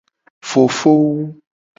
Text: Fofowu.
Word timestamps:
Fofowu. 0.49 1.13